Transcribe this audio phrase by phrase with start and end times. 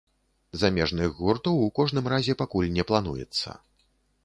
[0.61, 3.49] Замежных гуртоў у кожным разе пакуль не плануецца.